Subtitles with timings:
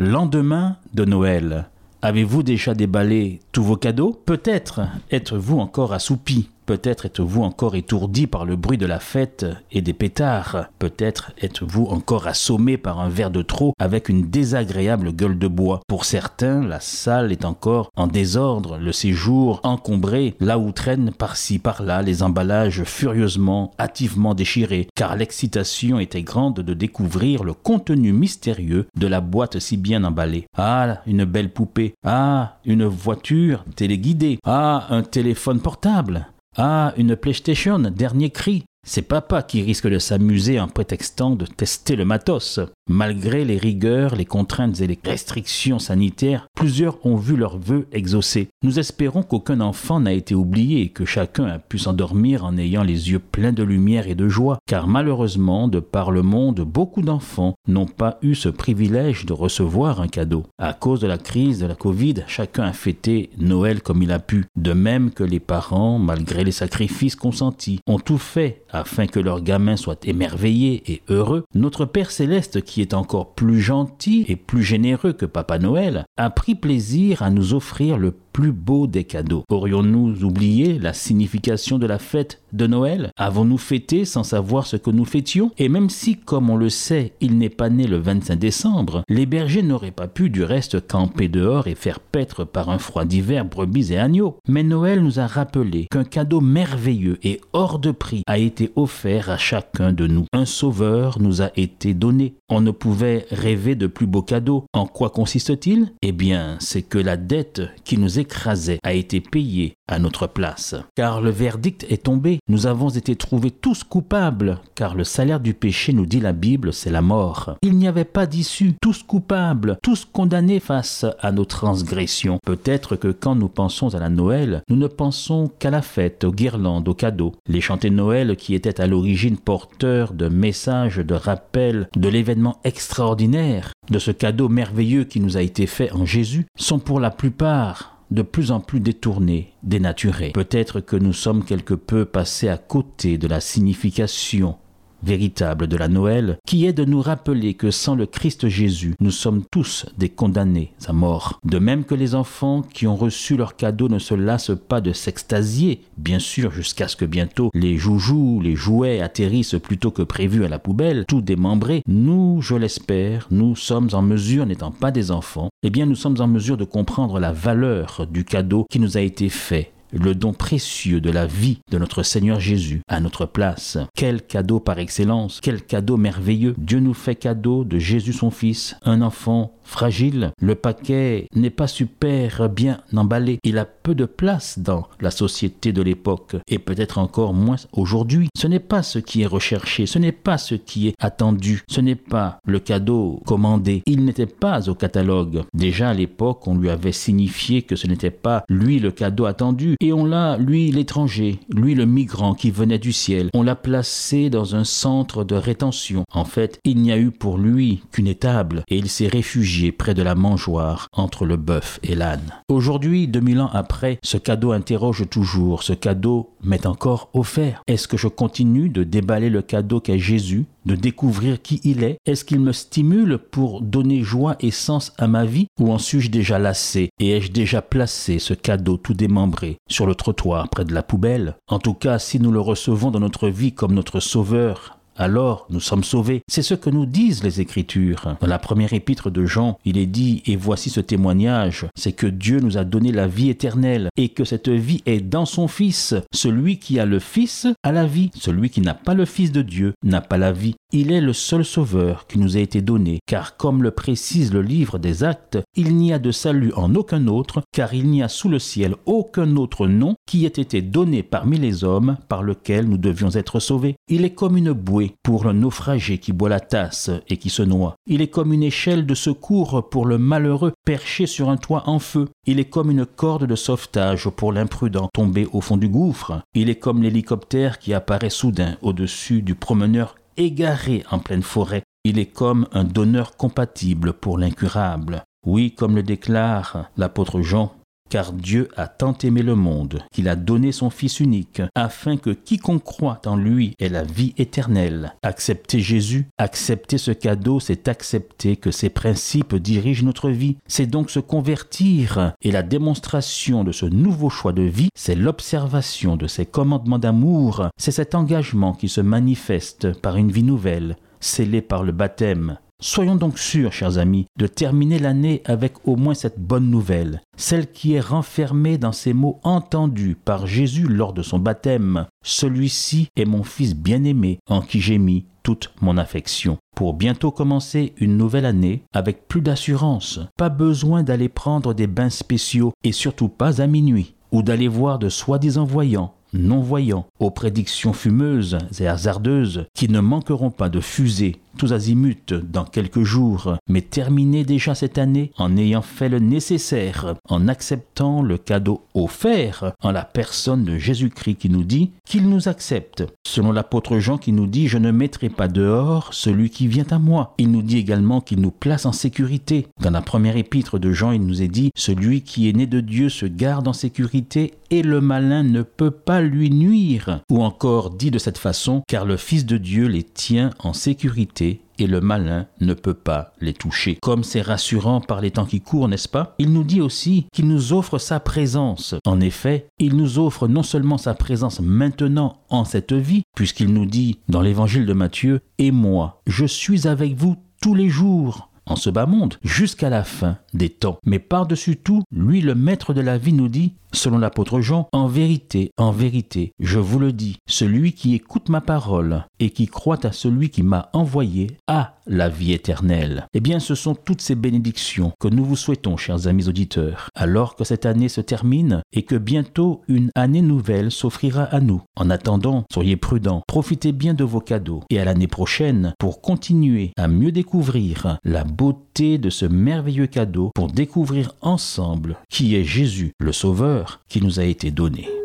[0.00, 1.68] Lendemain de Noël,
[2.02, 4.16] avez-vous déjà déballé tous vos cadeaux?
[4.26, 9.80] Peut-être êtes-vous encore assoupi Peut-être êtes-vous encore étourdi par le bruit de la fête et
[9.80, 10.66] des pétards.
[10.78, 15.80] Peut-être êtes-vous encore assommé par un verre de trop avec une désagréable gueule de bois.
[15.88, 21.58] Pour certains, la salle est encore en désordre, le séjour encombré, là où traînent par-ci
[21.58, 28.88] par-là les emballages furieusement, hâtivement déchirés, car l'excitation était grande de découvrir le contenu mystérieux
[28.94, 30.44] de la boîte si bien emballée.
[30.54, 31.94] Ah, une belle poupée.
[32.04, 34.38] Ah, une voiture téléguidée.
[34.44, 36.26] Ah, un téléphone portable.
[36.56, 38.64] Ah, une PlayStation, dernier cri.
[38.86, 42.60] C'est papa qui risque de s'amuser en prétextant de tester le matos.
[42.90, 48.48] Malgré les rigueurs, les contraintes et les restrictions sanitaires, plusieurs ont vu leurs vœux exaucés.
[48.62, 52.82] Nous espérons qu'aucun enfant n'a été oublié et que chacun a pu s'endormir en ayant
[52.82, 57.02] les yeux pleins de lumière et de joie, car malheureusement, de par le monde, beaucoup
[57.02, 60.46] d'enfants n'ont pas eu ce privilège de recevoir un cadeau.
[60.58, 64.18] À cause de la crise de la Covid, chacun a fêté Noël comme il a
[64.18, 69.20] pu, de même que les parents, malgré les sacrifices consentis, ont tout fait afin que
[69.20, 71.44] leurs gamins soient émerveillés et heureux.
[71.54, 76.30] Notre Père céleste qui est encore plus gentil et plus généreux que Papa Noël, a
[76.30, 79.44] pris plaisir à nous offrir le plus beau des cadeaux.
[79.50, 84.90] Aurions-nous oublié la signification de la fête de Noël Avons-nous fêté sans savoir ce que
[84.90, 85.50] nous fêtions?
[85.58, 89.26] Et même si, comme on le sait, il n'est pas né le 25 décembre, les
[89.26, 93.44] bergers n'auraient pas pu du reste camper dehors et faire paître par un froid d'hiver
[93.44, 94.38] brebis et agneaux.
[94.48, 99.30] Mais Noël nous a rappelé qu'un cadeau merveilleux et hors de prix a été offert
[99.30, 100.26] à chacun de nous.
[100.32, 102.34] Un sauveur nous a été donné.
[102.48, 104.64] On ne pouvait rêver de plus beau cadeau.
[104.72, 105.92] En quoi consiste-t-il?
[106.02, 110.74] Eh bien, c'est que la dette qui nous écrasait a été payée à notre place.
[110.94, 112.37] Car le verdict est tombé.
[112.48, 116.72] Nous avons été trouvés tous coupables, car le salaire du péché, nous dit la Bible,
[116.72, 117.56] c'est la mort.
[117.62, 122.38] Il n'y avait pas d'issue, tous coupables, tous condamnés face à nos transgressions.
[122.44, 126.32] Peut-être que quand nous pensons à la Noël, nous ne pensons qu'à la fête, aux
[126.32, 127.32] guirlandes, aux cadeaux.
[127.48, 132.58] Les chantés de Noël qui étaient à l'origine porteurs de messages de rappel de l'événement
[132.64, 137.10] extraordinaire, de ce cadeau merveilleux qui nous a été fait en Jésus, sont pour la
[137.10, 140.30] plupart de plus en plus détournés, dénaturés.
[140.32, 144.56] Peut-être que nous sommes quelque peu passés à côté de la signification
[145.02, 149.10] véritable de la Noël, qui est de nous rappeler que sans le Christ Jésus, nous
[149.10, 151.40] sommes tous des condamnés à mort.
[151.44, 154.92] De même que les enfants qui ont reçu leur cadeau ne se lassent pas de
[154.92, 160.44] s'extasier, bien sûr jusqu'à ce que bientôt les joujoux, les jouets atterrissent plutôt que prévu
[160.44, 165.10] à la poubelle, tout démembré, nous, je l'espère, nous sommes en mesure, n'étant pas des
[165.10, 168.96] enfants, eh bien nous sommes en mesure de comprendre la valeur du cadeau qui nous
[168.96, 173.26] a été fait le don précieux de la vie de notre Seigneur Jésus à notre
[173.26, 173.78] place.
[173.94, 176.54] Quel cadeau par excellence, quel cadeau merveilleux.
[176.58, 180.32] Dieu nous fait cadeau de Jésus son Fils, un enfant fragile.
[180.40, 183.38] Le paquet n'est pas super bien emballé.
[183.44, 188.28] Il a peu de place dans la société de l'époque et peut-être encore moins aujourd'hui.
[188.36, 191.80] Ce n'est pas ce qui est recherché, ce n'est pas ce qui est attendu, ce
[191.80, 193.82] n'est pas le cadeau commandé.
[193.86, 195.42] Il n'était pas au catalogue.
[195.54, 199.76] Déjà à l'époque, on lui avait signifié que ce n'était pas lui le cadeau attendu
[199.80, 203.28] et on l'a, lui l'étranger, lui le migrant qui venait du ciel.
[203.34, 206.04] On l'a placé dans un centre de rétention.
[206.12, 209.94] En fait, il n'y a eu pour lui qu'une étable et il s'est réfugié près
[209.94, 212.32] de la mangeoire entre le bœuf et l'âne.
[212.48, 217.62] Aujourd'hui, 2000 ans après, ce cadeau interroge toujours, ce cadeau m'est encore offert.
[217.66, 221.98] Est-ce que je continue de déballer le cadeau qu'est Jésus, de découvrir qui il est?
[222.06, 225.46] Est-ce qu'il me stimule pour donner joie et sens à ma vie?
[225.58, 229.94] Ou en suis-je déjà lassé et ai-je déjà placé ce cadeau tout démembré sur le
[229.94, 231.36] trottoir près de la poubelle?
[231.48, 235.60] En tout cas, si nous le recevons dans notre vie comme notre sauveur, alors nous
[235.60, 236.22] sommes sauvés.
[236.28, 238.16] C'est ce que nous disent les Écritures.
[238.20, 242.06] Dans la première épître de Jean, il est dit, et voici ce témoignage, c'est que
[242.06, 245.94] Dieu nous a donné la vie éternelle, et que cette vie est dans son Fils.
[246.12, 249.42] Celui qui a le Fils a la vie, celui qui n'a pas le Fils de
[249.42, 250.56] Dieu n'a pas la vie.
[250.72, 254.42] Il est le seul sauveur qui nous a été donné, car comme le précise le
[254.42, 258.08] livre des actes, il n'y a de salut en aucun autre, car il n'y a
[258.08, 262.68] sous le ciel aucun autre nom qui ait été donné parmi les hommes par lequel
[262.68, 263.76] nous devions être sauvés.
[263.88, 267.42] Il est comme une bouée pour le naufragé qui boit la tasse et qui se
[267.42, 267.74] noie.
[267.86, 271.78] Il est comme une échelle de secours pour le malheureux perché sur un toit en
[271.78, 272.08] feu.
[272.26, 276.20] Il est comme une corde de sauvetage pour l'imprudent tombé au fond du gouffre.
[276.34, 281.62] Il est comme l'hélicoptère qui apparaît soudain au-dessus du promeneur égaré en pleine forêt.
[281.84, 285.04] Il est comme un donneur compatible pour l'incurable.
[285.26, 287.52] Oui, comme le déclare l'apôtre Jean,
[287.88, 292.10] car Dieu a tant aimé le monde qu'il a donné son Fils unique, afin que
[292.10, 294.94] quiconque croit en lui ait la vie éternelle.
[295.02, 300.36] Accepter Jésus, accepter ce cadeau, c'est accepter que ses principes dirigent notre vie.
[300.46, 305.96] C'est donc se convertir, et la démonstration de ce nouveau choix de vie, c'est l'observation
[305.96, 311.42] de ses commandements d'amour, c'est cet engagement qui se manifeste par une vie nouvelle, scellée
[311.42, 316.18] par le baptême, Soyons donc sûrs, chers amis, de terminer l'année avec au moins cette
[316.18, 321.20] bonne nouvelle, celle qui est renfermée dans ces mots entendus par Jésus lors de son
[321.20, 321.86] baptême.
[322.04, 326.38] Celui-ci est mon Fils bien-aimé, en qui j'ai mis toute mon affection.
[326.56, 331.90] Pour bientôt commencer une nouvelle année avec plus d'assurance, pas besoin d'aller prendre des bains
[331.90, 337.72] spéciaux et surtout pas à minuit, ou d'aller voir de soi-disant voyants non-voyants, aux prédictions
[337.72, 343.62] fumeuses et hasardeuses qui ne manqueront pas de fuser tous azimuts dans quelques jours, mais
[343.62, 349.70] terminer déjà cette année en ayant fait le nécessaire, en acceptant le cadeau offert en
[349.70, 352.84] la personne de Jésus-Christ qui nous dit qu'il nous accepte.
[353.06, 356.78] Selon l'apôtre Jean qui nous dit Je ne mettrai pas dehors celui qui vient à
[356.78, 357.14] moi.
[357.18, 359.46] Il nous dit également qu'il nous place en sécurité.
[359.62, 362.60] Dans la première épître de Jean, il nous est dit Celui qui est né de
[362.60, 367.00] Dieu se garde en sécurité et le malin ne peut pas lui nuire.
[367.10, 371.27] Ou encore dit de cette façon Car le Fils de Dieu les tient en sécurité
[371.58, 373.78] et le malin ne peut pas les toucher.
[373.82, 376.14] Comme c'est rassurant par les temps qui courent, n'est-ce pas?
[376.18, 378.74] Il nous dit aussi qu'il nous offre sa présence.
[378.86, 383.66] En effet, il nous offre non seulement sa présence maintenant en cette vie, puisqu'il nous
[383.66, 388.56] dit dans l'évangile de Matthieu, Et moi, je suis avec vous tous les jours en
[388.56, 390.78] ce bas monde jusqu'à la fin des temps.
[390.84, 394.86] Mais par-dessus tout, lui, le maître de la vie, nous dit, selon l'apôtre Jean, En
[394.86, 399.84] vérité, en vérité, je vous le dis, celui qui écoute ma parole et qui croit
[399.86, 403.06] à celui qui m'a envoyé a la vie éternelle.
[403.14, 407.34] Eh bien, ce sont toutes ces bénédictions que nous vous souhaitons, chers amis auditeurs, alors
[407.34, 411.62] que cette année se termine et que bientôt une année nouvelle s'offrira à nous.
[411.76, 416.72] En attendant, soyez prudents, profitez bien de vos cadeaux et à l'année prochaine pour continuer
[416.76, 422.92] à mieux découvrir la beauté de ce merveilleux cadeau pour découvrir ensemble qui est Jésus,
[422.98, 423.57] le Sauveur,
[423.88, 424.97] qui nous a été donné.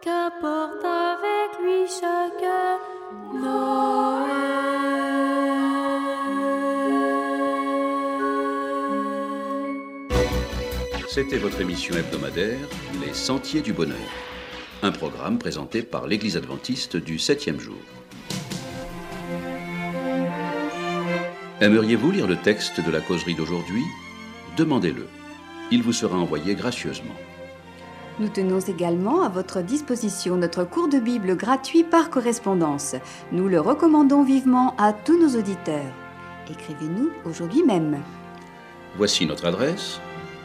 [0.00, 1.86] qu'apporte avec lui
[3.34, 4.34] Noël.
[11.08, 12.58] C'était votre émission hebdomadaire
[13.06, 13.96] Les Sentiers du Bonheur,
[14.82, 17.78] un programme présenté par l'Église adventiste du Septième jour.
[21.60, 23.84] Aimeriez-vous lire le texte de la causerie d'aujourd'hui?
[24.56, 25.06] Demandez-le.
[25.70, 27.14] Il vous sera envoyé gracieusement.
[28.20, 32.94] Nous tenons également à votre disposition notre cours de Bible gratuit par correspondance.
[33.32, 35.92] Nous le recommandons vivement à tous nos auditeurs.
[36.48, 37.98] Écrivez-nous aujourd'hui même.
[38.96, 40.00] Voici notre adresse.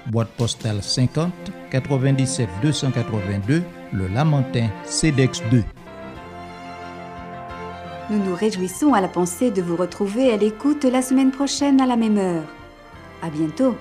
[0.08, 1.32] Boîte postale 50
[1.70, 3.62] 97 282
[3.94, 5.64] Le Lamentin CEDEX 2.
[8.10, 11.86] Nous nous réjouissons à la pensée de vous retrouver à l'écoute la semaine prochaine à
[11.86, 12.46] la même heure.
[13.22, 13.76] À bientôt.